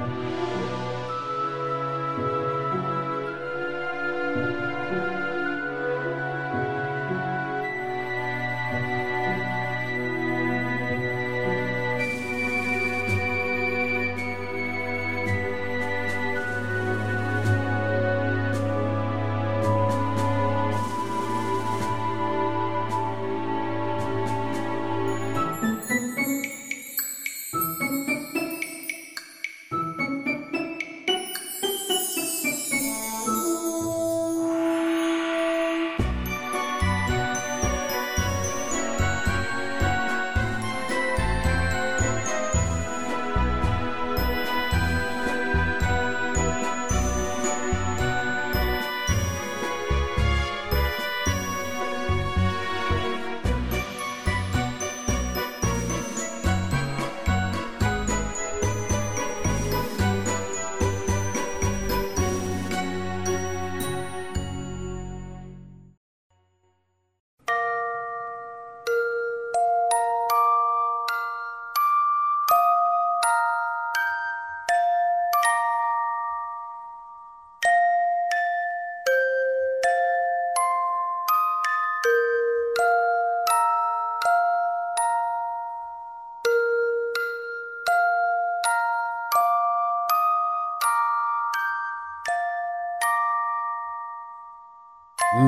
[0.00, 0.63] Música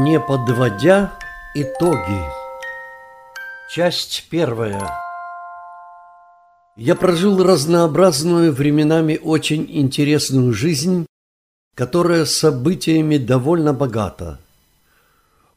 [0.06, 1.18] Не подводя
[1.56, 2.22] итоги.
[3.68, 4.88] Часть первая.
[6.76, 11.06] Я прожил разнообразную, временами очень интересную жизнь,
[11.74, 14.38] которая событиями довольно богата.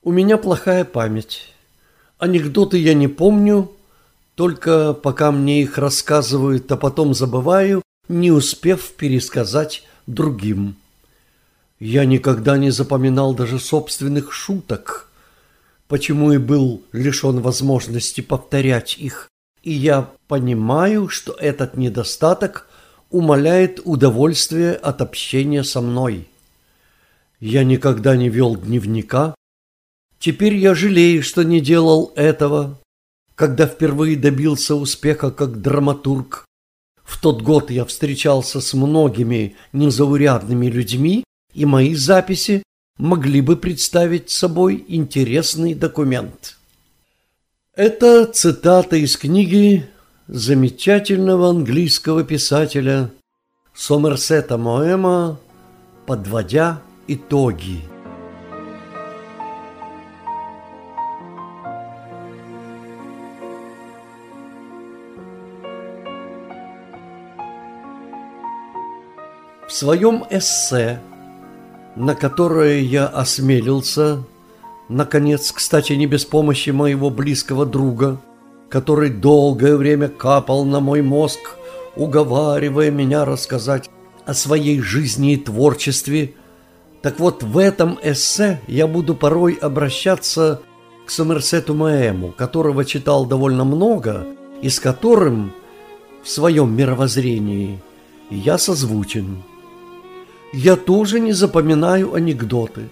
[0.01, 1.53] У меня плохая память.
[2.17, 3.71] Анекдоты я не помню,
[4.33, 10.75] только пока мне их рассказывают, а потом забываю, не успев пересказать другим.
[11.79, 15.09] Я никогда не запоминал даже собственных шуток,
[15.87, 19.29] почему и был лишен возможности повторять их,
[19.63, 22.67] и я понимаю, что этот недостаток
[23.09, 26.27] умаляет удовольствие от общения со мной.
[27.39, 29.33] Я никогда не вел дневника.
[30.19, 32.77] Теперь я жалею, что не делал этого,
[33.35, 36.45] когда впервые добился успеха как драматург.
[37.03, 41.23] В тот год я встречался с многими незаурядными людьми,
[41.53, 42.63] и мои записи
[42.97, 46.57] могли бы представить собой интересный документ.
[47.75, 49.89] Это цитата из книги
[50.27, 53.09] замечательного английского писателя
[53.73, 55.39] Сомерсета Моэма
[56.05, 57.81] «Подводя итоги».
[69.67, 70.99] В своем эссе
[71.99, 74.23] на которое я осмелился,
[74.87, 78.21] наконец, кстати, не без помощи моего близкого друга,
[78.69, 81.57] который долгое время капал на мой мозг,
[81.97, 83.89] уговаривая меня рассказать
[84.25, 86.35] о своей жизни и творчестве.
[87.01, 90.61] Так вот, в этом эссе я буду порой обращаться
[91.05, 94.25] к Сомерсету Маэму, которого читал довольно много
[94.61, 95.51] и с которым
[96.23, 97.81] в своем мировоззрении
[98.29, 99.43] я созвучен.
[100.51, 102.89] Я тоже не запоминаю анекдоты.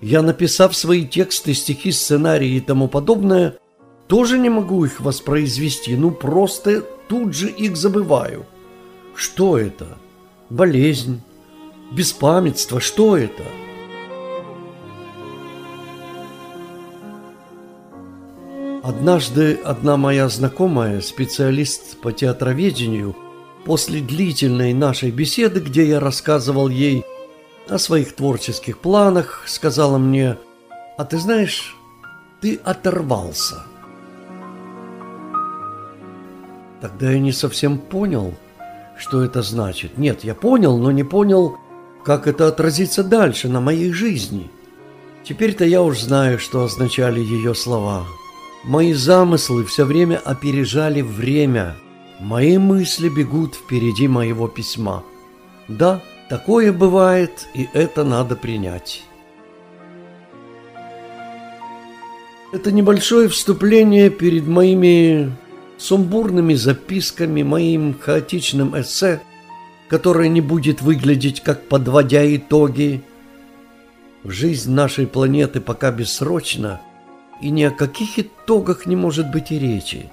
[0.00, 3.58] Я, написав свои тексты, стихи, сценарии и тому подобное,
[4.06, 8.46] тоже не могу их воспроизвести, ну просто тут же их забываю.
[9.14, 9.98] Что это?
[10.48, 11.20] Болезнь?
[11.92, 12.80] Беспамятство?
[12.80, 13.44] Что это?
[18.82, 23.14] Однажды одна моя знакомая, специалист по театроведению–
[23.64, 27.04] После длительной нашей беседы, где я рассказывал ей
[27.68, 30.36] о своих творческих планах, сказала мне,
[30.98, 31.76] «А ты знаешь,
[32.40, 33.64] ты оторвался».
[36.80, 38.34] Тогда я не совсем понял,
[38.98, 39.96] что это значит.
[39.96, 41.56] Нет, я понял, но не понял,
[42.04, 44.50] как это отразится дальше на моей жизни.
[45.22, 48.04] Теперь-то я уж знаю, что означали ее слова.
[48.64, 51.76] Мои замыслы все время опережали время–
[52.22, 55.02] Мои мысли бегут впереди моего письма.
[55.66, 59.02] Да, такое бывает, и это надо принять.
[62.52, 65.32] Это небольшое вступление перед моими
[65.78, 69.20] сумбурными записками, моим хаотичным эссе,
[69.88, 73.02] которое не будет выглядеть как подводя итоги.
[74.22, 76.80] Жизнь нашей планеты пока бессрочна,
[77.40, 80.08] и ни о каких итогах не может быть и речи.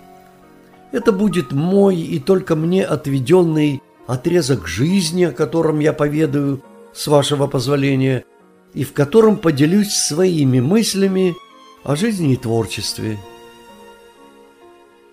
[0.91, 6.63] Это будет мой и только мне отведенный отрезок жизни, о котором я поведаю,
[6.93, 8.25] с вашего позволения,
[8.73, 11.35] и в котором поделюсь своими мыслями
[11.83, 13.19] о жизни и творчестве.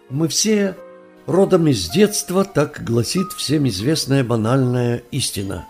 [0.09, 0.77] Мы все
[1.27, 5.67] родом из детства, так гласит всем известная банальная истина.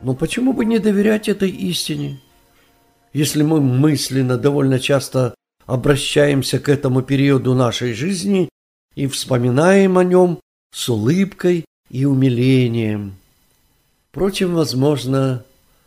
[0.00, 2.20] Но почему бы не доверять этой истине?
[3.12, 5.34] Если мы мысленно довольно часто
[5.66, 8.48] обращаемся к этому периоду нашей жизни
[8.94, 10.38] и вспоминаем о нем
[10.72, 13.14] с улыбкой и умилением.
[14.10, 15.44] Впрочем, возможно,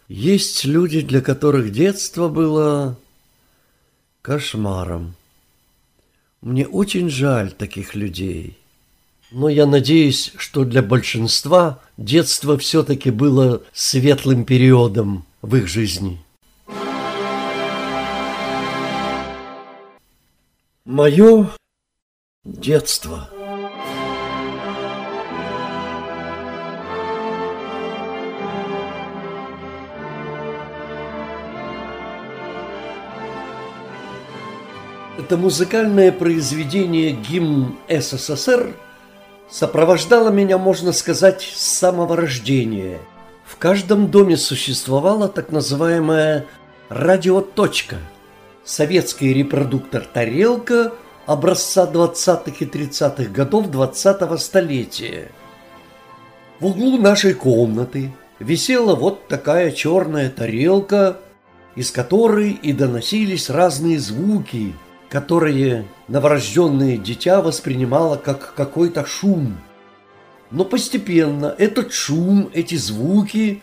[0.08, 2.98] есть люди, для которых детство было
[4.22, 5.16] кошмаром.
[6.42, 8.58] Мне очень жаль таких людей.
[9.32, 16.22] Но я надеюсь, что для большинства детство все-таки было светлым периодом в их жизни.
[20.86, 21.50] Мое
[22.48, 23.30] детство.
[35.20, 38.74] Это музыкальное произведение «Гимн СССР»
[39.50, 43.00] сопровождало меня, можно сказать, с самого рождения.
[43.46, 46.46] В каждом доме существовала так называемая
[46.88, 47.98] «радиоточка»–
[48.64, 50.94] советский репродуктор «Тарелка»
[51.28, 55.32] образца 20-х и 30-х годов 20-го столетия.
[56.60, 61.18] В углу нашей комнаты висела вот такая черная тарелка,
[61.76, 64.74] из которой и доносились разные звуки–
[65.10, 69.58] которые новорожденное дитя воспринимало как какой-то шум.
[70.52, 73.62] Но постепенно этот шум, эти звуки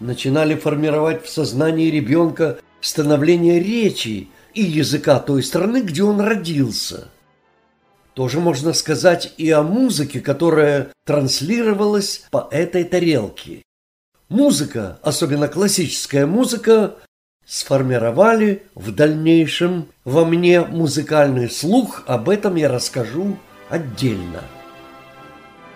[0.00, 7.08] начинали формировать в сознании ребенка становление речи и языка той страны, где он родился.
[8.14, 13.62] Тоже можно сказать и о музыке, которая транслировалась по этой тарелке.
[14.30, 16.96] Музыка, особенно классическая музыка,
[17.44, 23.36] сформировали в дальнейшем во мне музыкальный слух, об этом я расскажу
[23.68, 24.42] отдельно.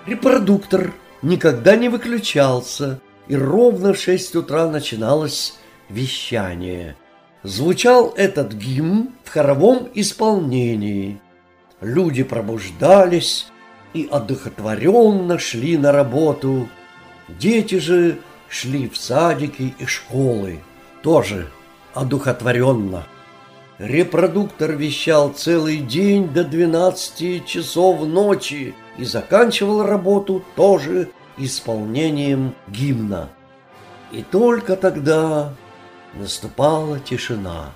[0.06, 2.98] Репродуктор никогда не выключался,
[3.28, 5.54] и ровно в шесть утра начиналось
[5.90, 6.96] вещание.
[7.42, 11.18] Звучал этот гимн в хоровом исполнении.
[11.80, 13.46] Люди пробуждались
[13.94, 16.68] и одухотворенно шли на работу.
[17.28, 20.60] Дети же шли в садики и школы.
[21.02, 21.48] Тоже
[21.94, 23.06] одухотворенно.
[23.78, 31.08] Репродуктор вещал целый день до 12 часов ночи и заканчивал работу тоже
[31.38, 33.30] исполнением гимна.
[34.12, 35.54] И только тогда
[36.14, 37.72] наступала тишина.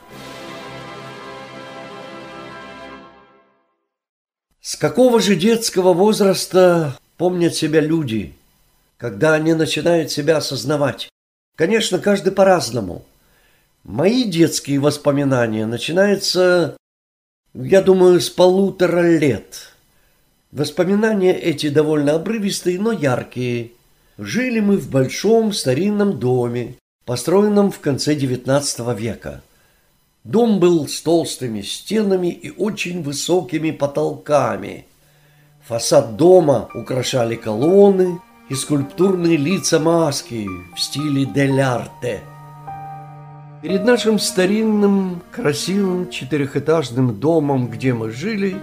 [4.61, 8.35] С какого же детского возраста помнят себя люди,
[8.97, 11.09] когда они начинают себя осознавать?
[11.57, 13.05] Конечно, каждый по-разному–
[13.85, 16.75] Мои детские воспоминания начинаются,
[17.53, 19.75] я думаю, с полутора лет.
[20.53, 23.73] Воспоминания эти довольно обрывистые, но яркие.
[24.17, 29.43] Жили мы в большом старинном доме, построенном в конце XIX века.
[30.25, 34.87] Дом был с толстыми стенами и очень высокими потолками.
[35.67, 42.23] Фасад дома украшали колонны и скульптурные лица маски в стиле дель арте–
[43.65, 48.59] Перед нашим старинным, красивым четырехэтажным домом, где мы жили,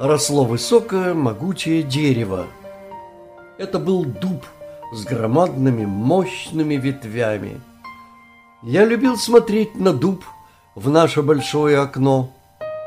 [0.00, 2.46] росло высокое, могучее дерево.
[3.58, 4.46] Это был дуб
[4.94, 7.60] с громадными, мощными ветвями.
[8.62, 10.24] Я любил смотреть на дуб
[10.74, 12.32] в наше большое окно.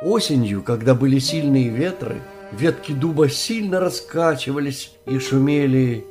[0.03, 2.21] Осенью, когда были сильные ветры,
[2.51, 6.05] ветки дуба сильно раскачивались и шумели.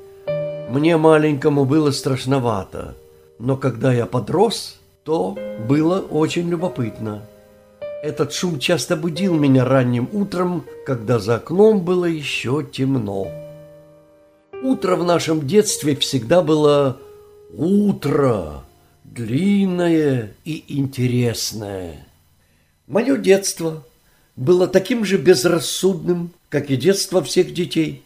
[0.71, 2.95] Мне маленькому было страшновато,
[3.39, 5.39] но когда я подрос– то
[5.69, 7.23] было очень любопытно.
[8.03, 13.29] Этот шум часто будил меня ранним утром, когда за окном было еще темно.
[14.63, 16.99] Утро в нашем детстве всегда было
[17.53, 18.65] утро,
[19.05, 22.07] длинное и интересное.
[22.87, 23.85] Мое детство
[24.35, 28.03] было таким же безрассудным, как и детство всех детей.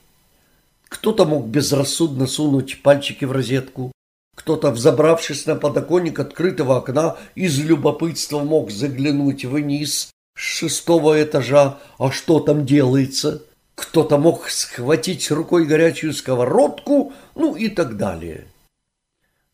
[0.89, 3.93] Кто-то мог безрассудно сунуть пальчики в розетку,
[4.35, 12.11] кто-то, взобравшись на подоконник открытого окна, из любопытства мог заглянуть вниз с шестого этажа, а
[12.11, 13.43] что там делается.
[13.81, 18.47] Кто-то мог схватить рукой горячую сковородку, ну и так далее.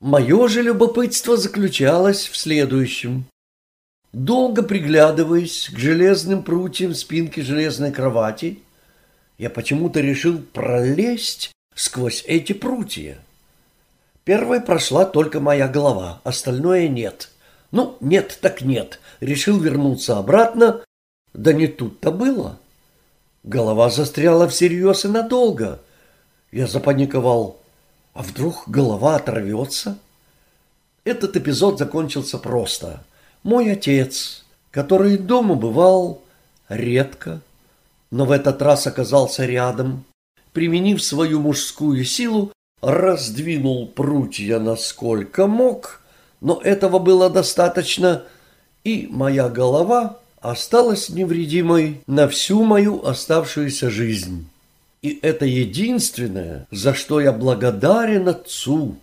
[0.00, 3.26] Мое же любопытство заключалось в следующем.
[4.12, 8.58] Долго приглядываясь к железным прутьям спинки железной кровати,
[9.38, 13.18] я почему-то решил пролезть сквозь эти прутья.
[14.24, 17.30] Первой прошла только моя голова, остальное нет.
[17.70, 18.98] Ну, нет так нет.
[19.20, 20.82] Решил вернуться обратно,
[21.32, 22.58] да не тут-то было.
[23.46, 25.80] Голова застряла всерьез и надолго.
[26.50, 27.60] Я запаниковал.
[28.12, 29.98] А вдруг голова оторвется?
[31.04, 33.04] Этот эпизод закончился просто.
[33.44, 36.22] Мой отец, который дома бывал
[36.68, 37.40] редко,
[38.10, 40.04] но в этот раз оказался рядом,
[40.52, 42.50] применив свою мужскую силу,
[42.82, 46.00] раздвинул прутья насколько мог,
[46.40, 48.24] но этого было достаточно,
[48.82, 50.18] и моя голова
[50.50, 54.48] осталась невредимой на всю мою оставшуюся жизнь.
[55.02, 58.96] И это единственное, за что я благодарен отцу,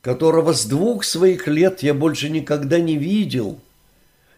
[0.00, 3.58] которого с двух своих лет я больше никогда не видел.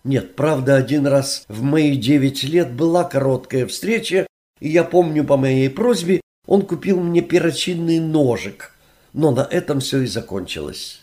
[0.04, 4.26] Нет, правда, один раз в мои девять лет была короткая встреча,
[4.60, 8.72] и я помню по моей просьбе, он купил мне перочинный ножик,
[9.12, 11.00] но на этом все и закончилось.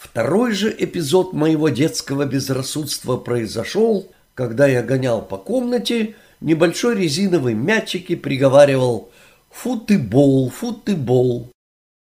[0.00, 8.08] Второй же эпизод моего детского безрассудства произошел, когда я гонял по комнате, небольшой резиновый мячик
[8.08, 9.10] и приговаривал
[9.50, 11.50] «фу ты бол, фу ты бол».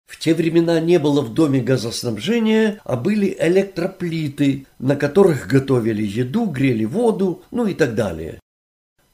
[0.09, 6.45] В те времена не было в доме газоснабжения, а были электроплиты, на которых готовили еду,
[6.45, 8.39] грели воду, ну и так далее.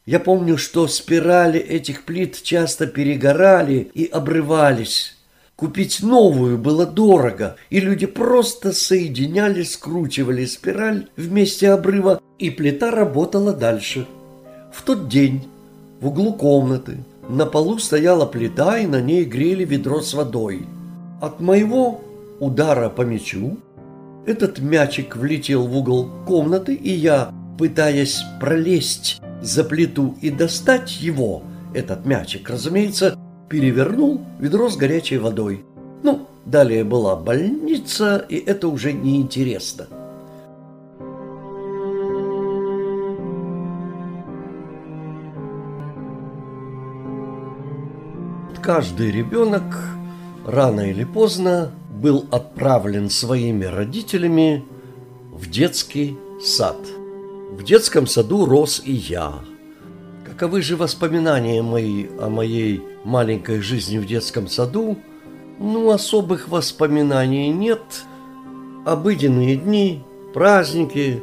[0.06, 5.19] Я помню, что спирали этих плит часто перегорали и обрывались.
[5.60, 13.52] Купить новую было дорого, и люди просто соединяли, скручивали спираль вместе обрыва, и плита работала
[13.52, 14.08] дальше.
[14.72, 15.50] В тот день
[16.00, 20.66] в углу комнаты на полу стояла плита, и на ней грели ведро с водой.
[21.20, 22.00] От моего
[22.40, 23.58] удара по мячу
[24.26, 31.44] этот мячик влетел в угол комнаты, и я, пытаясь пролезть за плиту и достать его,
[31.74, 33.18] этот мячик, разумеется,
[33.50, 35.66] перевернул ведро с горячей водой.
[36.04, 39.88] Ну, далее была больница, и это уже неинтересно.
[48.62, 49.64] Каждый ребенок
[50.46, 54.64] рано или поздно был отправлен своими родителями
[55.32, 56.78] в детский сад.
[57.52, 59.40] В детском саду рос и я–
[60.40, 64.98] Каковы же воспоминания мои о моей маленькой жизни в детском саду?
[65.60, 67.82] Ну, особых воспоминаний нет.
[68.86, 70.04] Обыденные дни,
[70.34, 71.22] праздники,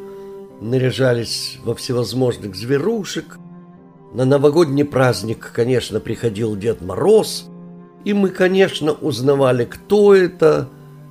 [0.61, 3.39] наряжались во всевозможных зверушек.
[4.13, 7.49] На новогодний праздник, конечно, приходил Дед Мороз,
[8.05, 10.69] и мы, конечно, узнавали, кто это.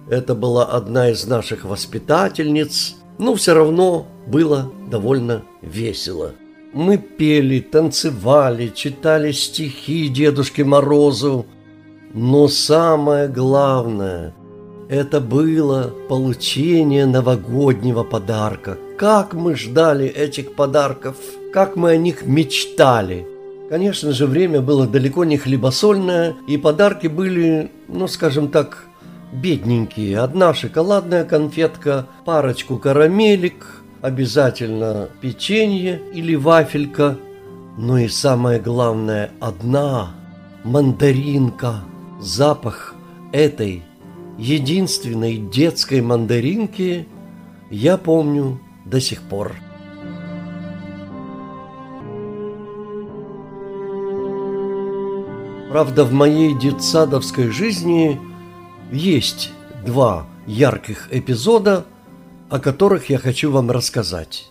[0.10, 6.34] Это была одна из наших воспитательниц, но все равно было довольно весело.
[6.76, 11.46] Мы пели, танцевали, читали стихи Дедушке Морозу.
[12.14, 14.36] Но самое главное–
[14.90, 18.78] это было получение новогоднего подарка.
[18.98, 21.16] Как мы ждали этих подарков,
[21.54, 23.26] как мы о них мечтали.
[23.70, 28.84] Конечно же, время было далеко не хлебосольное, и подарки были, ну, скажем так,
[29.32, 30.20] бедненькие.
[30.20, 33.66] Одна шоколадная конфетка, парочку карамелек–
[34.06, 37.18] обязательно печенье или вафелька,
[37.76, 40.12] но и самое главное одна
[40.64, 41.82] мандаринка.
[42.22, 42.94] Запах
[43.34, 43.84] этой
[44.38, 47.08] единственной детской мандаринки
[47.72, 49.56] я помню до сих пор.
[55.72, 58.22] Правда, в моей детсадовской жизни
[58.92, 59.52] есть
[59.84, 61.86] два ярких эпизода–
[62.50, 64.48] о которых я хочу вам рассказать.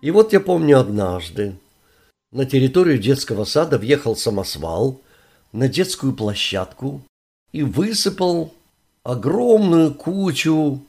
[0.00, 1.54] И вот я помню однажды
[2.30, 5.00] на территорию детского сада въехал самосвал
[5.52, 7.02] на детскую площадку
[7.52, 8.52] и высыпал
[9.02, 10.80] огромную кучу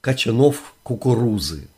[0.00, 1.68] качанов кукурузы.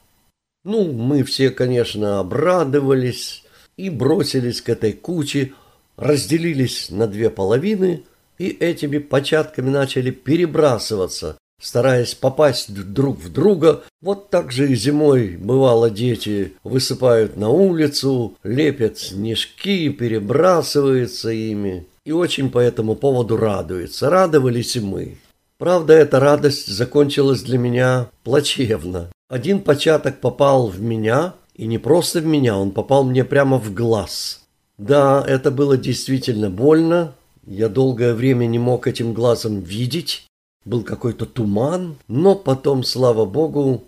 [0.65, 3.45] Ну, мы все, конечно, обрадовались
[3.77, 5.55] и бросились к этой куче,
[5.97, 8.05] разделились на две половины
[8.39, 13.83] и этими початками начали перебрасываться стараясь попасть друг в друга.
[14.03, 21.87] Вот так же и зимой, бывало, дети высыпают на улицу, лепят снежки, перебрасываются ими.
[22.05, 24.11] И очень по этому поводу радуются.
[24.11, 25.17] Радовались и мы.
[25.57, 29.13] Правда, эта радость закончилась для меня плачевно.
[29.31, 33.73] Один початок попал в меня, и не просто в меня, он попал мне прямо в
[33.73, 34.41] глаз.
[34.79, 37.15] Да, это было действительно больно.
[37.47, 40.27] Я долгое время не мог этим глазом видеть,
[40.65, 43.85] был какой-то туман, но потом, слава богу,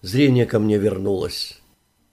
[0.00, 1.60] зрение ко мне вернулось.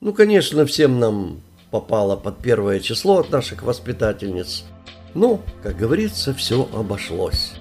[0.01, 4.65] Ну, конечно, всем нам попало под первое число от наших воспитательниц.
[5.13, 7.53] Но, как говорится, все обошлось.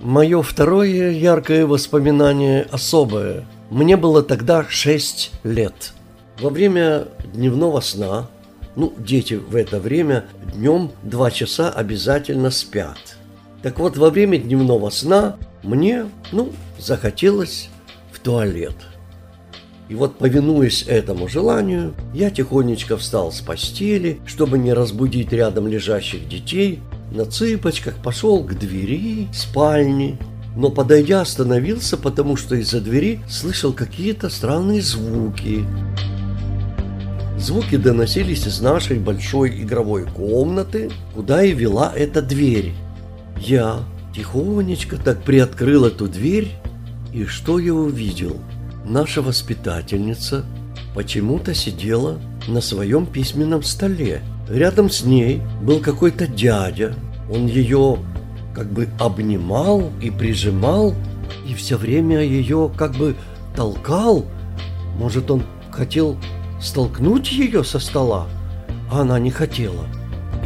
[0.00, 3.46] Мое второе яркое воспоминание особое.
[3.68, 5.92] Мне было тогда шесть лет.
[6.40, 8.28] Во время дневного сна,
[8.76, 13.16] ну, дети в это время днем два часа обязательно спят.
[13.62, 17.68] Так вот, во время дневного сна мне, ну, захотелось
[18.12, 18.76] в туалет.
[19.88, 26.28] И вот, повинуясь этому желанию, я тихонечко встал с постели, чтобы не разбудить рядом лежащих
[26.28, 30.16] детей, на цыпочках пошел к двери спальни,
[30.56, 35.64] но подойдя остановился, потому что из-за двери слышал какие-то странные звуки.
[37.40, 42.74] Звуки доносились из нашей большой игровой комнаты, куда и вела эта дверь.
[43.38, 43.78] Я
[44.14, 46.52] тихонечко так приоткрыл эту дверь,
[47.14, 48.36] и что я увидел?
[48.84, 50.44] Наша воспитательница
[50.94, 54.20] почему-то сидела на своем письменном столе.
[54.50, 56.94] Рядом с ней был какой-то дядя.
[57.32, 58.00] Он ее
[58.54, 60.94] как бы обнимал и прижимал,
[61.48, 63.16] и все время ее как бы
[63.56, 64.26] толкал.
[64.98, 66.18] Может, он хотел
[66.60, 68.26] столкнуть ее со стола,
[68.90, 69.86] а она не хотела.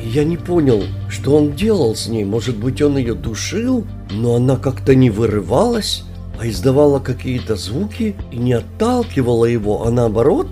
[0.03, 2.25] И я не понял, что он делал с ней.
[2.25, 6.05] Может быть, он ее душил, но она как-то не вырывалась,
[6.39, 10.49] а издавала какие-то звуки и не отталкивала его, а наоборот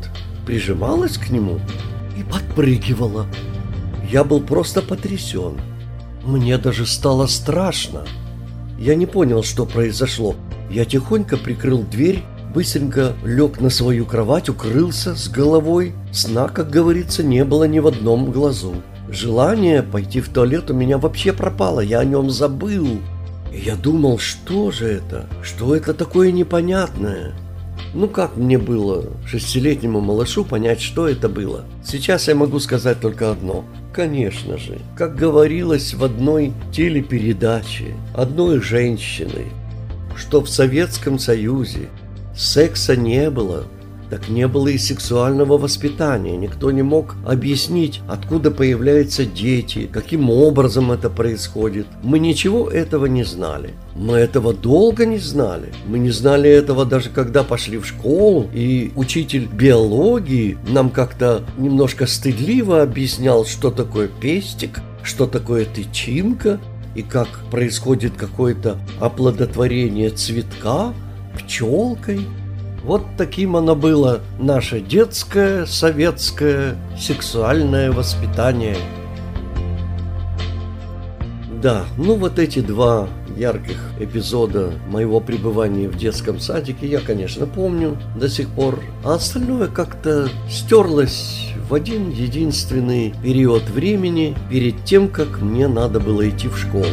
[0.47, 1.61] прижималась к нему
[2.17, 3.27] и подпрыгивала.
[4.11, 5.61] Я был просто потрясен.
[6.25, 8.05] Мне даже стало страшно.
[8.79, 10.35] Я не понял, что произошло.
[10.71, 12.23] Я тихонько прикрыл дверь,
[12.53, 15.95] быстренько лег на свою кровать, укрылся с головой.
[16.13, 18.75] Сна, как говорится, не было ни в одном глазу.
[19.09, 23.01] Желание пойти в туалет у меня вообще пропало, я о нем забыл.
[23.53, 25.27] Я думал, что же это?
[25.43, 27.35] Что это такое непонятное?
[27.95, 31.65] Ну как мне было, шестилетнему малышу, понять, что это было?
[31.85, 33.65] Сейчас я могу сказать только одно.
[33.93, 39.47] Конечно же, как говорилось в одной телепередаче одной женщины,
[40.17, 41.91] что в Советском Союзе
[42.37, 43.65] секса не было,
[44.13, 46.37] так не было и сексуального воспитания.
[46.37, 51.87] Никто не мог объяснить, откуда появляются дети, каким образом это происходит.
[52.03, 53.71] Мы ничего этого не знали.
[53.97, 55.73] Мы этого долго не знали.
[55.87, 62.07] Мы не знали этого даже когда пошли в школу, и учитель биологии нам как-то немножко
[62.07, 66.61] стыдливо объяснял, что такое пестик, что такое тычинка,
[66.95, 70.93] и как происходит какое-то оплодотворение цветка
[71.37, 72.27] пчелкой–
[72.85, 78.77] вот таким оно было, наше детское, советское, сексуальное воспитание.
[81.63, 87.97] Да, ну вот эти два ярких эпизода моего пребывания в детском садике я, конечно, помню
[88.19, 95.41] до сих пор, а остальное как-то стерлось в один единственный период времени перед тем, как
[95.41, 96.85] мне надо было идти в школу.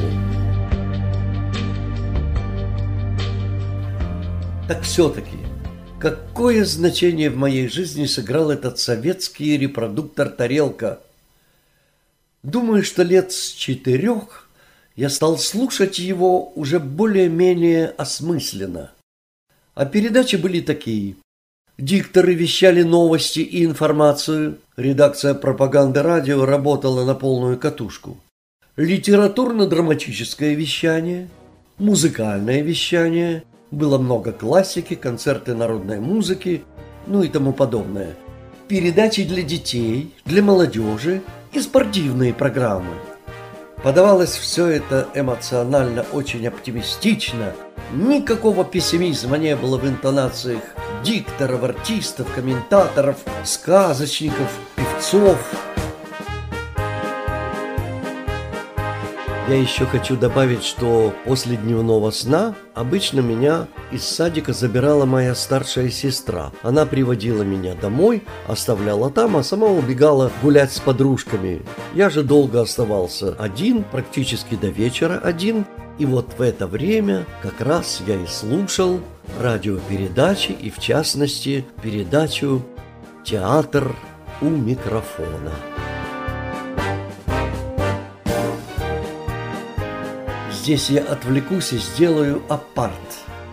[4.69, 5.37] Так все-таки,
[5.99, 10.99] Какое значение в моей жизни сыграл этот советский репродуктор «Тарелка»?
[12.43, 14.47] Думаю, что лет с четырех
[14.95, 18.91] я стал слушать его уже более-менее осмысленно.
[19.73, 21.15] А передачи были такие.
[21.79, 28.19] Дикторы вещали новости и информацию, редакция пропаганды радио работала на полную катушку.
[28.75, 31.27] Литературно-драматическое вещание,
[31.79, 36.63] музыкальное вещание– было много классики, концерты народной музыки,
[37.07, 38.15] ну и тому подобное.
[38.67, 41.21] Передачи для детей, для молодежи
[41.53, 42.93] и спортивные программы.
[43.83, 47.53] Подавалось все это эмоционально очень оптимистично.
[47.93, 50.61] Никакого пессимизма не было в интонациях
[51.03, 55.37] дикторов, артистов, комментаторов, сказочников, певцов–
[59.49, 65.89] Я еще хочу добавить, что после дневного сна обычно меня из садика забирала моя старшая
[65.89, 66.51] сестра.
[66.61, 71.63] Она приводила меня домой, оставляла там, а сама убегала гулять с подружками.
[71.95, 75.65] Я же долго оставался один, практически до вечера один.
[75.97, 78.99] И вот в это время как раз я и слушал
[79.41, 82.61] радиопередачи, и в частности передачу
[83.23, 83.95] «Театр
[84.41, 85.53] у микрофона».
[90.69, 92.93] Здесь я отвлекусь и сделаю апарт.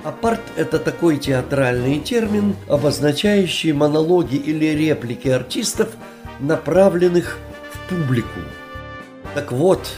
[0.05, 5.89] Апарт– это такой театральный термин, обозначающий монологи или реплики артистов,
[6.41, 7.39] направленных
[7.73, 8.41] в публику.
[9.35, 9.89] Так вот,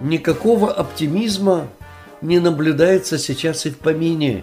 [0.00, 1.68] никакого оптимизма
[2.22, 4.42] не наблюдается сейчас и в помине.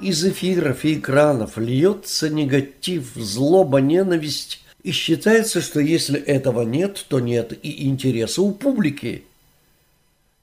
[0.00, 7.20] Из эфиров и экранов льется негатив, злоба, ненависть И считается, что если этого нет, то
[7.20, 9.24] нет и интереса у публики.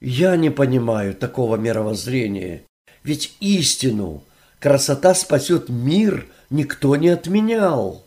[0.08, 2.62] Я не понимаю такого мировоззрения,
[3.02, 4.22] ведь истину,
[4.60, 8.04] красота спасет мир, никто не отменял.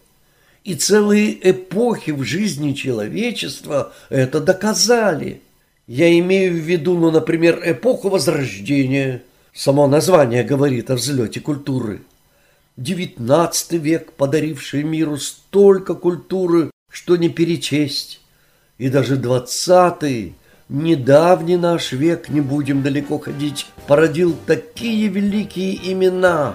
[0.64, 5.42] И целые эпохи в жизни человечества это доказали.
[5.88, 9.22] Я имею в виду, ну, например, эпоху Возрождения.
[9.52, 12.04] Само название говорит о взлете культуры.
[12.78, 18.22] Девятнадцатый век, подаривший миру столько культуры, что не перечесть.
[18.78, 20.36] И даже двадцатый,
[20.70, 26.54] недавний наш век, не будем далеко ходить, породил такие великие имена,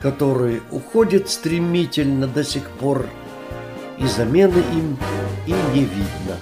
[0.00, 3.06] которые уходят стремительно до сих пор,
[3.98, 4.96] и замены им
[5.46, 6.36] и не видно.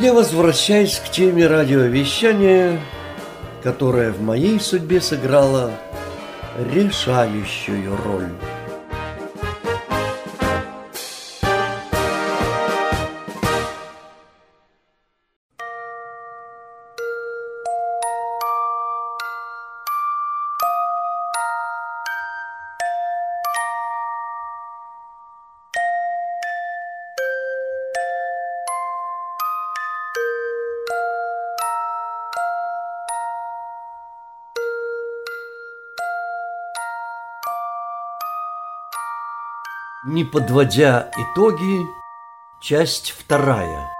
[0.00, 2.78] Я возвращаюсь к теме радиовещания,
[3.62, 5.72] которая в моей судьбе сыграла
[6.58, 8.30] решающую роль.
[40.14, 41.84] Не подводя итоги,
[42.60, 43.90] часть вторая.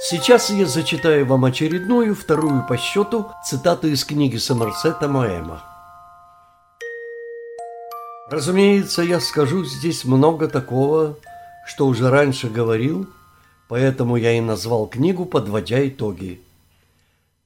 [0.00, 5.62] Сейчас я зачитаю вам очередную, вторую по счету, цитату из книги Сомерсета Моэма.
[8.32, 11.16] Разумеется, я скажу здесь много такого,
[11.68, 13.08] что уже раньше говорил,
[13.68, 16.42] поэтому я и назвал книгу «Подводя итоги».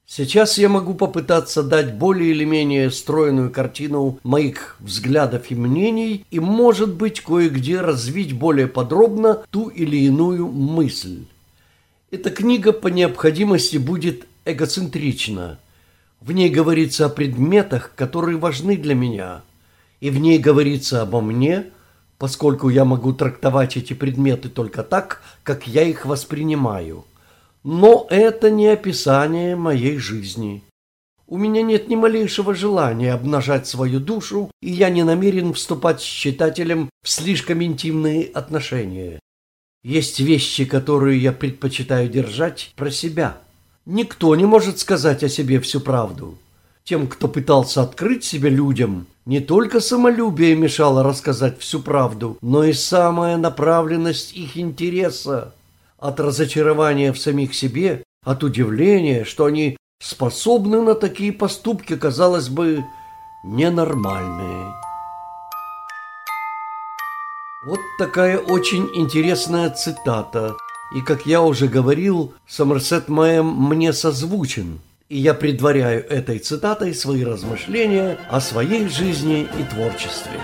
[0.06, 6.40] Сейчас я могу попытаться дать более или менее стройную картину моих взглядов и мнений и,
[6.40, 11.24] может быть, кое-где развить более подробно ту или иную мысль.
[12.10, 15.58] Эта книга по необходимости будет эгоцентрична.
[16.20, 19.42] В ней говорится о предметах, которые важны для меня,
[20.00, 21.66] и в ней говорится обо мне,
[22.18, 27.06] поскольку я могу трактовать эти предметы только так, как я их воспринимаю–
[27.64, 30.62] но это не описание моей жизни.
[31.26, 36.04] У меня нет ни малейшего желания обнажать свою душу, и я не намерен вступать с
[36.04, 39.18] читателем в слишком интимные отношения.
[39.82, 43.38] Есть вещи, которые я предпочитаю держать про себя.
[43.86, 46.36] Никто не может сказать о себе всю правду.
[46.84, 52.74] Тем, кто пытался открыть себя людям, не только самолюбие мешало рассказать всю правду, но и
[52.74, 55.54] самая направленность их интереса
[56.04, 62.84] от разочарования в самих себе, от удивления, что они способны на такие поступки, казалось бы,
[63.42, 64.74] ненормальные.
[67.66, 70.54] Вот такая очень интересная цитата.
[70.94, 74.80] И, как я уже говорил, Сомерсет Мэм мне созвучен.
[75.08, 80.38] И я предваряю этой цитатой свои размышления о своей жизни и творчестве.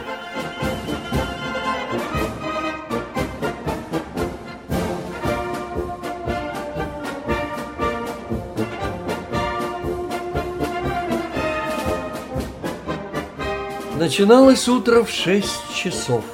[14.00, 16.24] Начиналось утро в шесть часов.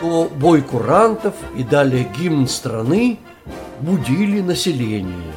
[0.00, 3.18] То бой курантов и далее гимн страны
[3.80, 5.32] будили население.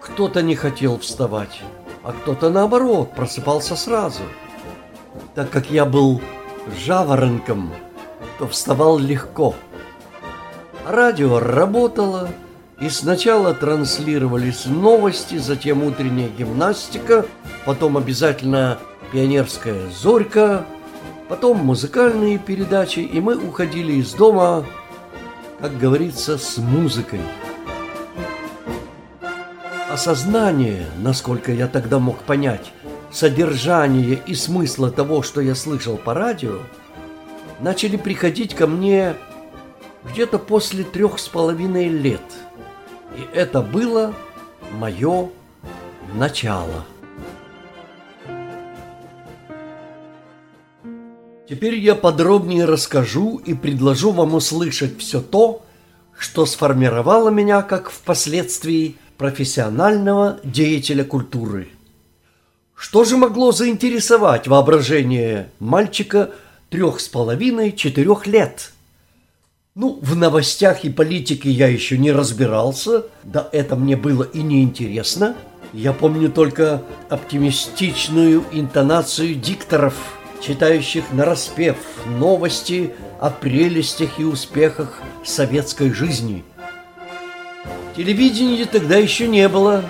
[0.00, 1.62] Кто-то не хотел вставать,
[2.02, 4.22] а кто-то наоборот просыпался сразу.
[5.36, 6.20] Так как я был
[6.84, 7.72] жаворонком,
[8.40, 9.54] то вставал легко.
[10.84, 12.28] Радио работало,
[12.80, 17.24] и сначала транслировались новости, затем утренняя гимнастика,
[17.64, 18.80] потом обязательно
[19.12, 20.66] пионерская зорька,
[21.28, 24.64] потом музыкальные передачи, и мы уходили из дома,
[25.60, 27.20] как говорится, с музыкой.
[29.90, 32.72] Осознание, насколько я тогда мог понять,
[33.10, 36.58] содержание и смысла того, что я слышал по радио,
[37.60, 39.14] начали приходить ко мне
[40.04, 42.22] где-то после трех с половиной лет.
[43.16, 44.14] И это было
[44.72, 45.28] мое
[46.14, 46.84] начало.
[51.50, 55.66] Теперь я подробнее расскажу и предложу вам услышать все то,
[56.16, 61.66] что сформировало меня как впоследствии профессионального деятеля культуры.
[62.76, 66.30] Что же могло заинтересовать воображение мальчика
[66.68, 68.70] трех с половиной-четырех лет?
[69.74, 74.62] Ну, в новостях и политике я еще не разбирался, да это мне было и не
[74.62, 75.34] интересно–
[75.72, 79.94] Я помню только оптимистичную интонацию дикторов,
[80.40, 81.76] читающих нараспев
[82.06, 86.44] новости о прелестях и успехах советской жизни.
[87.96, 89.84] Телевидения тогда еще не было,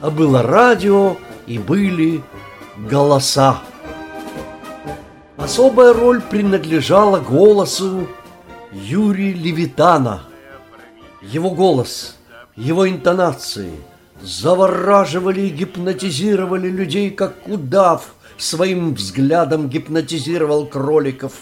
[0.00, 2.22] а было радио и были
[2.76, 3.60] голоса.
[5.36, 8.06] Особая роль принадлежала голосу
[8.72, 10.22] Юрия Левитана.
[11.22, 12.16] Его голос,
[12.56, 13.72] его интонации
[14.22, 21.32] завораживали и гипнотизировали людей, как удав своим взглядом гипнотизировал кроликов.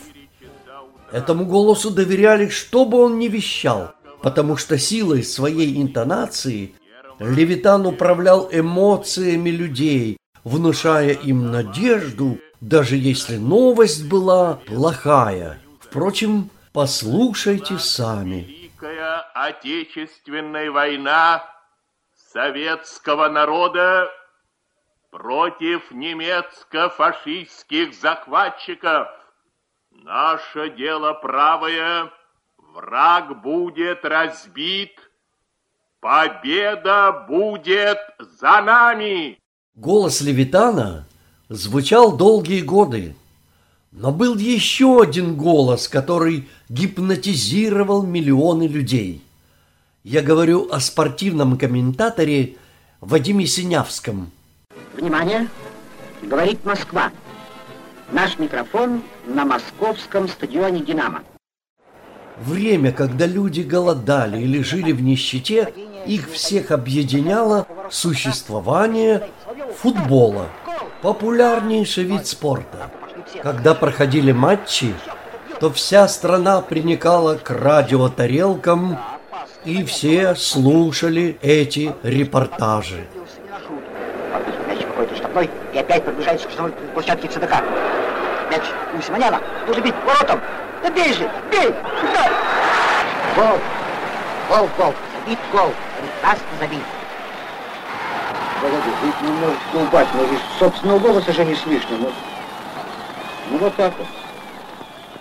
[1.13, 6.75] Этому голосу доверяли, что бы он ни вещал, потому что силой своей интонации
[7.19, 15.59] Левитан управлял эмоциями людей, внушая им надежду, даже если новость была плохая.
[15.81, 18.69] Впрочем, послушайте сами.
[18.81, 21.43] Великая Отечественная война
[22.33, 24.09] советского народа
[25.11, 29.09] против немецко-фашистских захватчиков.
[29.91, 32.13] Наше дело правое,
[32.59, 34.93] враг будет разбит,
[36.01, 39.39] победа будет за нами.
[39.75, 41.09] Голос Левитана
[41.49, 43.17] звучал долгие годы,
[43.91, 49.25] но был еще один голос, который гипнотизировал миллионы людей.
[50.11, 52.55] Я говорю о спортивном комментаторе
[53.03, 54.31] Вадиме Синявском.
[54.95, 55.49] Внимание!
[56.23, 57.13] Говорит Москва.
[58.11, 61.25] Наш микрофон на московском стадионе «Динамо».
[62.39, 65.75] Время, когда люди голодали или жили в нищете,
[66.07, 69.29] их всех объединяло существование
[69.77, 70.47] футбола,
[71.03, 72.91] популярнейший вид спорта.
[73.43, 74.95] Когда проходили матчи,
[75.61, 78.97] то вся страна приникала к радиотарелкам,
[79.69, 83.05] и все слушали эти репортажи.
[84.67, 87.63] Мяч выходит из штабной и опять приближается к штрафной площадке ЦДК.
[88.51, 88.63] Мяч
[88.99, 89.43] у Симоняна.
[89.67, 90.41] Нужно бить воротом.
[90.83, 91.31] Да бей же!
[91.51, 91.67] Бей!
[92.01, 92.33] Сюда!
[93.37, 93.59] Гол!
[94.49, 94.95] Гол, гол!
[95.21, 95.71] Забит гол!
[96.01, 96.83] Прекрасно забит.
[98.63, 101.99] Погоди, ведь не может долбать, но из собственного голоса же не слышно.
[101.99, 102.11] Ну,
[103.51, 104.07] ну вот так вот.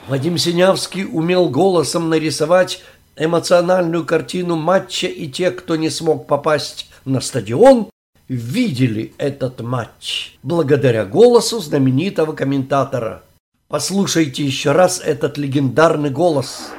[0.07, 2.81] Вадим Синявский умел голосом нарисовать
[3.17, 7.89] эмоциональную картину матча, и те, кто не смог попасть на стадион,
[8.27, 13.23] видели этот матч благодаря голосу знаменитого комментатора.
[13.69, 16.71] Послушайте еще раз этот легендарный голос.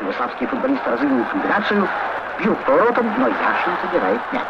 [0.00, 1.88] Югославские футболисты разыгрывают комбинацию,
[2.38, 4.48] бьют поворотом, но Яшин забирает мяч.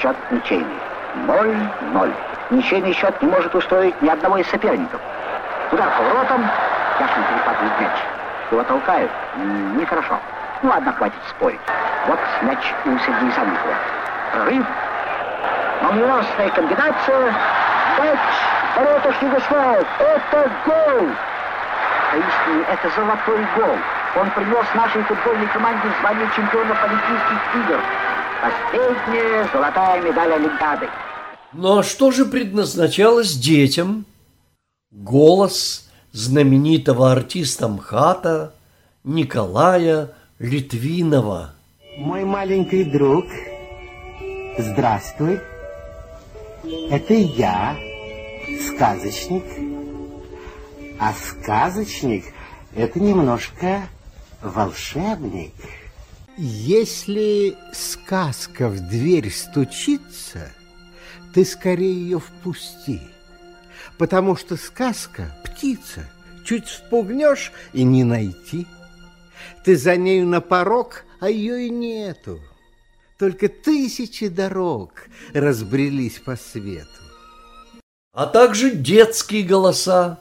[0.00, 0.66] Счет ничейный.
[1.26, 2.14] 0-0.
[2.50, 5.00] Ничейный счет не может устроить ни одного из соперников.
[5.70, 6.42] Удар поворотом,
[6.98, 7.92] Яшин перехватывает мяч.
[8.50, 9.10] Его толкают.
[9.76, 10.18] Нехорошо.
[10.62, 11.60] Ну ладно, хватит спорить.
[12.06, 13.74] Вот мяч у Сергея Санникова.
[14.32, 14.66] Прорыв.
[15.82, 17.34] Молниеносная комбинация.
[18.00, 18.18] Мяч
[18.74, 19.86] в воротах Югославов.
[19.98, 21.08] Это гол!
[22.12, 23.76] Поистине, это золотой гол.
[24.14, 27.80] Он принес нашей футбольной команде звание чемпиона Олимпийских игр.
[28.42, 30.88] Последняя золотая медаль Олимпиады.
[31.52, 34.04] Ну а что же предназначалось детям?
[34.90, 38.52] Голос знаменитого артиста МХАТа
[39.04, 40.10] Николая
[40.42, 41.54] Литвинова.
[41.98, 43.26] Мой маленький друг,
[44.58, 45.38] здравствуй.
[46.90, 47.76] Это я,
[48.66, 49.44] сказочник.
[50.98, 52.24] А сказочник–
[52.74, 53.86] это немножко
[54.42, 55.54] волшебник.
[56.36, 60.50] Если сказка в дверь стучится,
[61.32, 63.00] ты скорее ее впусти.
[63.96, 66.10] Потому что сказка– птица.
[66.44, 68.66] Чуть спугнешь и не найти.
[69.64, 72.40] Ты за нею на порог, а ее и нету.
[73.18, 76.88] Только тысячи дорог разбрелись по свету.
[78.12, 80.18] а также детские голоса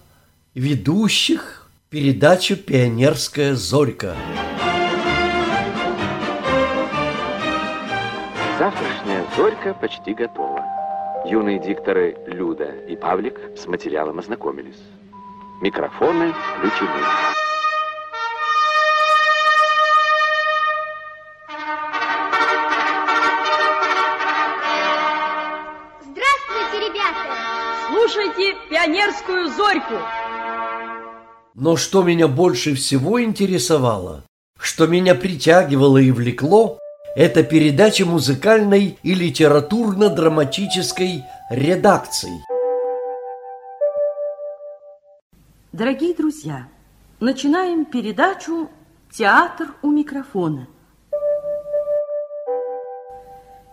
[0.53, 4.15] ведущих передачу «Пионерская зорька».
[8.59, 10.63] Завтрашняя «Зорька» почти готова.
[11.25, 14.81] Юные дикторы Люда и Павлик с материалом ознакомились.
[15.61, 17.50] Микрофоны включены.
[28.81, 29.95] Пионерскую зорьку.
[31.53, 34.23] Но что меня больше всего интересовало,
[34.59, 36.79] что меня притягивало и влекло,
[37.15, 42.43] это передача музыкальной и литературно-драматической редакции.
[45.71, 46.67] Дорогие друзья,
[47.19, 48.71] начинаем передачу
[49.11, 50.67] «Театр у микрофона».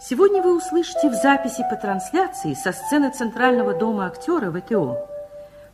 [0.01, 4.97] Сегодня вы услышите в записи по трансляции со сцены Центрального дома актера ВТО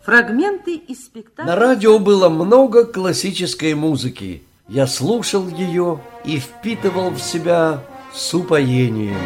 [0.05, 1.51] фрагменты из спектакля...
[1.51, 4.43] На радио было много классической музыки.
[4.69, 7.81] Я слушал ее и впитывал в себя
[8.13, 9.17] с упоением.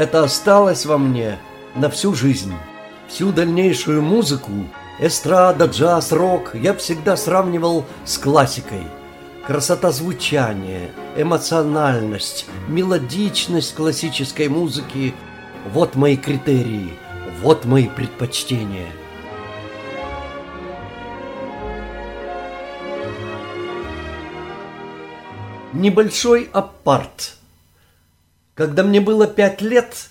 [0.00, 1.38] Это осталось во мне
[1.74, 2.54] на всю жизнь.
[3.06, 4.50] Всю дальнейшую музыку,
[4.98, 8.84] эстрада, джаз, рок я всегда сравнивал с классикой.
[9.46, 15.14] Красота звучания, эмоциональность, мелодичность классической музыки–
[15.74, 16.94] вот мои критерии,
[17.42, 18.88] вот мои предпочтения.
[25.74, 27.39] Небольшой апарт.
[28.60, 30.10] Когда мне было пять лет,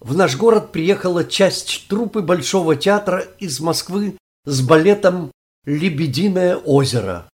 [0.00, 5.30] в наш город приехала часть труппы Большого театра из Москвы с балетом
[5.66, 7.28] «Лебединое озеро».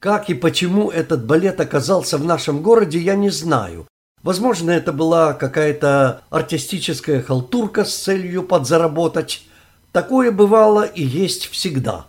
[0.00, 3.86] Как и почему этот балет оказался в нашем городе, я не знаю.
[4.24, 9.46] Возможно, это была какая-то артистическая халтурка с целью подзаработать.
[9.92, 12.06] Такое бывало и есть всегда.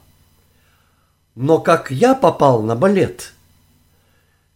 [1.36, 3.32] Но как я попал на балет?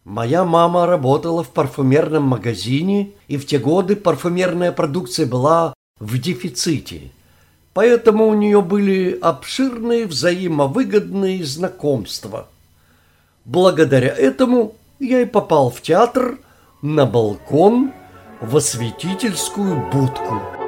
[0.06, 7.12] Моя мама работала в парфюмерном магазине, и в те годы парфюмерная продукция была в дефиците.
[7.74, 12.48] Поэтому у нее были обширные взаимовыгодные знакомства.
[13.46, 16.38] Благодаря этому я и попал в театр
[16.82, 17.94] на балкон
[18.42, 20.63] в осветительскую будку.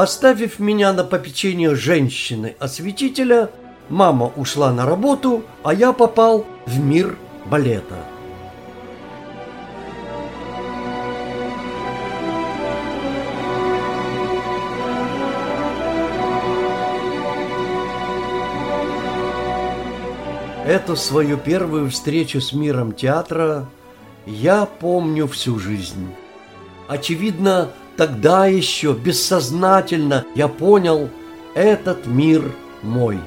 [0.00, 3.50] Оставив меня на попечение женщины-осветителя,
[3.90, 7.98] мама ушла на работу, а я попал в мир балета.
[20.64, 23.68] Эту свою первую встречу с миром театра
[24.24, 26.14] я помню всю жизнь.
[26.88, 27.68] Очевидно,
[28.00, 31.10] Тогда еще бессознательно я понял,
[31.54, 33.18] этот мир мой.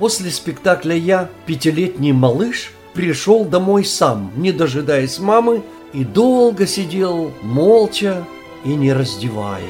[0.00, 8.26] После спектакля я, пятилетний малыш, пришел домой сам, не дожидаясь мамы, и долго сидел молча
[8.64, 9.62] и не раздеваясь.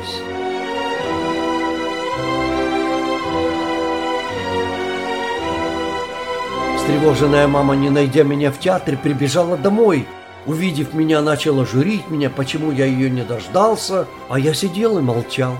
[6.78, 10.06] Встревоженная мама, не найдя меня в театре, прибежала домой–
[10.46, 15.56] Увидев меня, начала журить меня, почему я ее не дождался, а я сидел и молчал.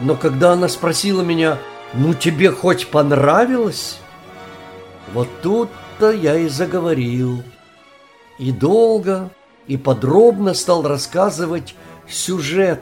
[0.00, 1.58] Но когда она спросила меня,
[1.92, 3.98] ну тебе хоть понравилось?
[5.12, 7.42] Вот тут-то я и заговорил.
[8.38, 9.30] И долго,
[9.66, 11.74] и подробно стал рассказывать
[12.08, 12.80] сюжет,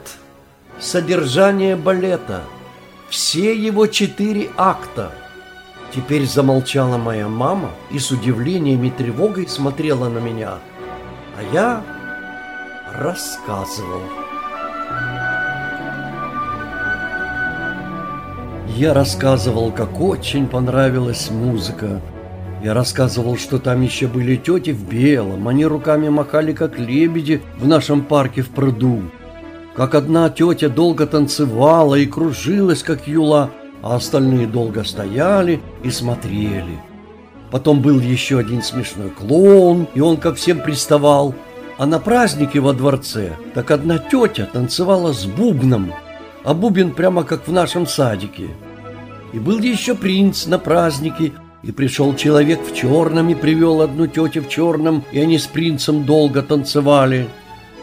[0.78, 2.42] содержание балета,
[3.10, 5.12] все его четыре акта.
[5.92, 10.60] Теперь замолчала моя мама и с удивлением и тревогой смотрела на меня–
[11.42, 11.84] а я
[12.98, 14.02] рассказывал.
[18.76, 22.00] Я рассказывал, как очень понравилась музыка.
[22.62, 25.48] Я рассказывал, что там еще были тети в белом.
[25.48, 29.02] Они руками махали, как лебеди в нашем парке в пруду.
[29.74, 33.50] Как одна тетя долго танцевала и кружилась, как юла,
[33.82, 36.91] а остальные долго стояли и смотрели.
[37.52, 41.34] Потом был еще один смешной клоун, и он ко всем приставал.
[41.76, 45.92] А на празднике во дворце так одна тетя танцевала с бубном,
[46.44, 48.48] а бубен прямо как в нашем садике.
[49.34, 51.32] И был еще принц на празднике,
[51.62, 56.04] и пришел человек в черном и привел одну тетю в черном, и они с принцем
[56.06, 57.28] долго танцевали.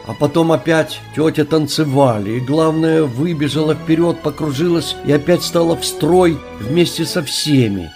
[0.04, 6.38] А потом опять тетя танцевали, и главное, выбежала вперед, покружилась и опять стала в строй
[6.58, 7.92] вместе со всеми.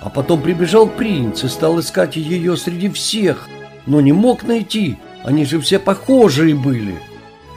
[0.00, 3.48] А потом прибежал принц и стал искать ее среди всех,
[3.86, 6.98] но не мог найти, они же все похожие были.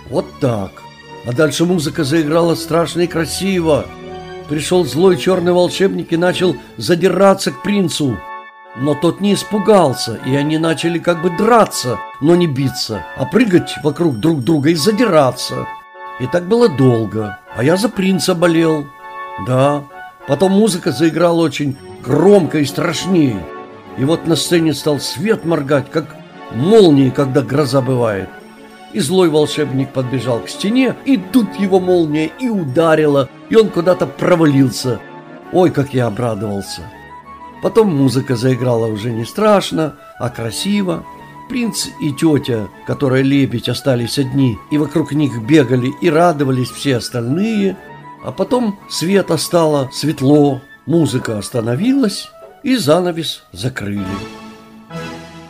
[0.10, 0.72] Вот так.
[1.26, 3.86] А дальше музыка заиграла страшно и красиво.
[4.50, 8.18] Пришел злой черный волшебник и начал задираться к принцу.
[8.76, 13.76] Но тот не испугался, и они начали как бы драться, но не биться, а прыгать
[13.84, 15.68] вокруг друг друга и задираться.
[16.20, 18.86] И так было долго, а я за принца болел.
[19.48, 19.84] Да,
[20.28, 23.44] Потом музыка заиграла очень громко и страшнее.
[23.98, 26.16] И вот на сцене стал свет моргать, как
[26.52, 28.30] молнии, когда гроза бывает.
[28.92, 34.06] И злой волшебник подбежал к стене, и тут его молния и ударила, и он куда-то
[34.06, 35.00] провалился.
[35.52, 36.82] Ой, как я обрадовался.
[37.62, 41.06] Потом музыка заиграла уже не страшно, а красиво.
[41.50, 47.78] Принц и тетя, которая лебедь, остались одни, и вокруг них бегали и радовались все остальные.
[48.24, 52.30] А потом света стало светло, музыка остановилась,
[52.64, 54.06] и занавес закрыли.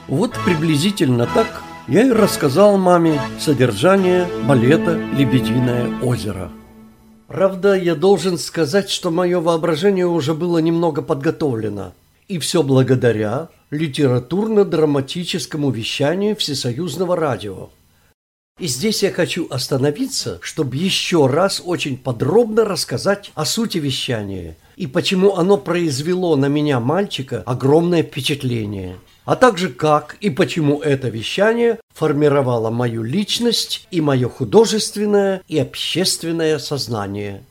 [0.08, 6.52] Вот приблизительно так я и рассказал маме содержание балета «Лебединое озеро».
[7.28, 11.94] Правда, я должен сказать, что мое воображение уже было немного подготовлено.
[12.28, 17.70] И все благодаря литературно-драматическому вещанию Всесоюзного радио.
[18.60, 24.88] И здесь я хочу остановиться, чтобы еще раз очень подробно рассказать о сути вещания и
[24.88, 31.80] почему оно произвело на меня, мальчика, огромное впечатление, а также как и почему это вещание
[31.94, 37.44] формировало мою личность и мое художественное и общественное сознание.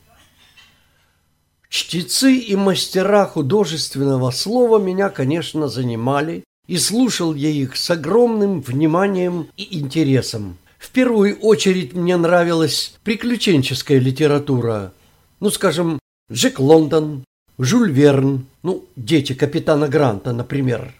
[1.69, 9.49] Чтецы и мастера художественного слова меня, конечно, занимали, и слушал я их с огромным вниманием
[9.57, 10.59] и интересом.
[10.79, 14.93] В первую очередь мне нравилась приключенческая литература.
[15.41, 15.99] Ну, скажем,
[16.33, 17.25] Джек Лондон,
[17.59, 20.95] Жюль Верн, ну, дети капитана Гранта, например.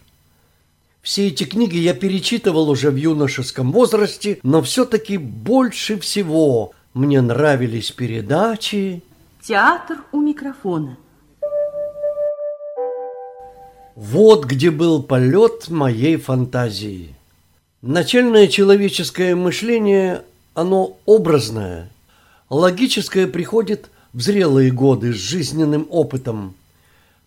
[1.01, 7.91] Все эти книги я перечитывал уже в юношеском возрасте, но все-таки больше всего мне нравились
[7.91, 9.01] передачи
[9.41, 10.97] Театр у микрофона.
[13.95, 17.15] Вот где был полет моей фантазии.
[17.81, 20.21] Начальное человеческое мышление,
[20.53, 21.89] оно образное.
[22.49, 26.55] Логическое приходит в зрелые годы с жизненным опытом.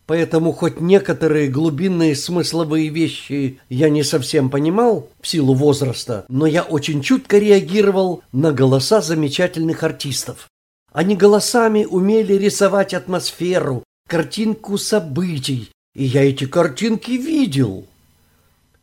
[0.06, 6.62] Поэтому хоть некоторые глубинные смысловые вещи я не совсем понимал в силу возраста, но я
[6.62, 10.48] очень чутко реагировал на голоса замечательных артистов.
[10.92, 17.86] Они голосами умели рисовать атмосферу, картинку событий, и я эти картинки видел.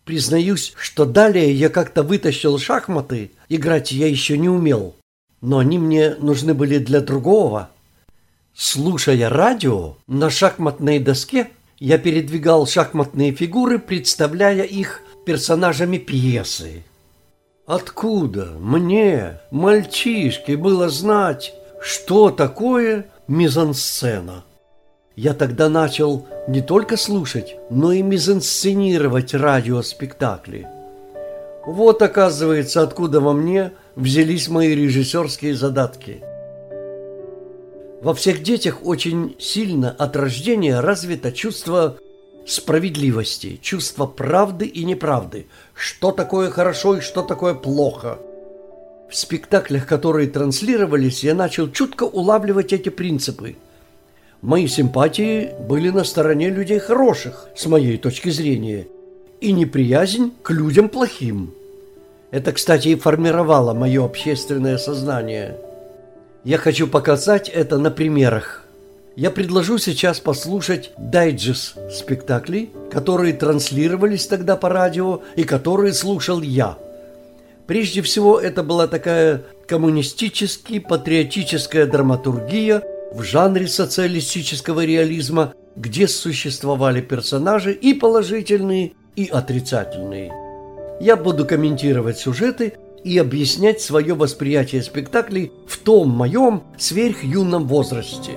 [0.04, 4.96] Признаюсь, что далее я как-то вытащил шахматы, играть я еще не умел,
[5.40, 7.70] но они мне нужны были для другого.
[8.56, 11.50] Слушая радио, на шахматной доске
[11.80, 16.84] я передвигал шахматные фигуры, представляя их персонажами пьесы.
[17.66, 24.44] Откуда мне, мальчишке, было знать, что такое мизансцена.
[25.16, 30.68] Я тогда начал не только слушать, но и мизансценировать радиоспектакли.
[31.66, 36.22] Вот, оказывается, откуда во мне взялись мои режиссерские задатки.
[38.04, 41.98] Во всех детях очень сильно от рождения развито чувство
[42.46, 48.20] справедливости, чувство правды и неправды, что такое хорошо и что такое плохо–
[49.14, 53.58] в спектаклях, которые транслировались, я начал чутко улавливать эти принципы.
[54.42, 58.88] Мои симпатии были на стороне людей хороших, с моей точки зрения,
[59.40, 61.54] и неприязнь к людям плохим.
[62.32, 65.58] Это, кстати, и формировало мое общественное сознание.
[66.44, 68.64] Я хочу показать это на примерах.
[69.16, 76.78] Я предложу сейчас послушать дайджест спектаклей, которые транслировались тогда по радио и которые слушал я–
[77.68, 82.82] Прежде всего, это была такая коммунистически-патриотическая драматургия
[83.14, 90.34] в жанре социалистического реализма, где существовали персонажи и положительные, и отрицательные.
[91.00, 92.74] Я буду комментировать сюжеты
[93.04, 98.32] и объяснять свое восприятие спектаклей в том моем сверхюном возрасте.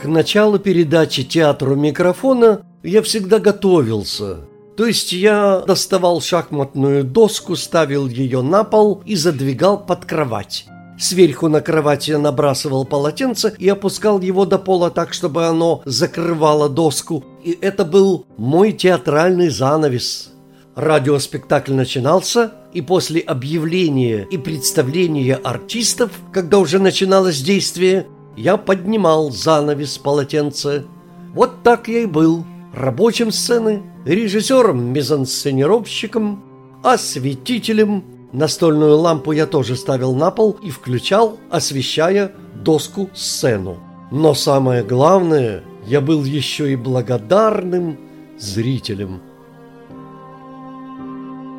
[0.00, 4.40] К началу передачи театру микрофона я всегда готовился–
[4.76, 10.66] то есть я доставал шахматную доску, ставил ее на пол и задвигал под кровать.
[10.98, 16.68] Сверху на кровать я набрасывал полотенце и опускал его до пола так, чтобы оно закрывало
[16.68, 17.24] доску.
[17.44, 20.33] И это был мой театральный занавес.
[20.74, 29.98] Радиоспектакль начинался, и после объявления и представления артистов, когда уже начиналось действие, я поднимал занавес
[29.98, 30.82] полотенца.
[31.32, 36.42] Вот так я и был, рабочим сцены– режиссером-мизансценировщиком,
[36.82, 38.02] осветителем.
[38.32, 42.32] Настольную лампу я тоже ставил на пол и включал, освещая
[42.64, 43.78] доску-сцену.
[44.10, 47.96] Но самое главное, я был еще и благодарным
[48.38, 49.20] зрителем.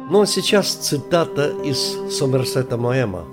[0.07, 3.25] А сейчас цитата из Сомерсета Моэма.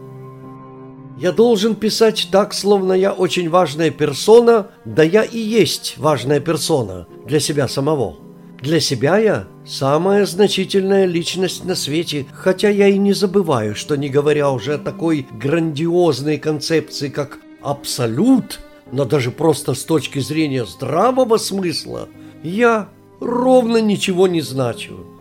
[1.18, 7.06] Я должен писать так, словно я очень важная персона, да я и есть важная персона
[7.26, 8.16] для себя самого.
[8.60, 14.08] Для себя я самая значительная личность на свете, хотя я и не забываю, что не
[14.08, 18.60] говоря уже о такой грандиозной концепции, как абсолют,
[18.90, 22.08] но даже просто с точки зрения здравого смысла,
[22.42, 22.88] я
[23.20, 25.11] ровно ничего не значу.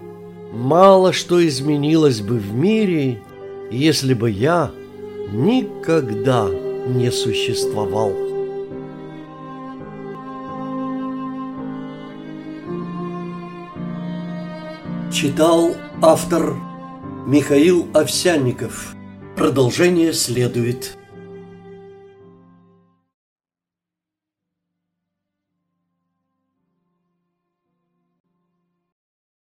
[0.51, 3.21] Мало что изменилось бы в мире,
[3.71, 4.71] если бы я
[5.31, 6.49] никогда
[6.87, 8.11] не существовал.
[15.11, 16.55] Читал автор
[17.25, 18.93] Михаил Овсянников.
[19.37, 20.97] Продолжение следует.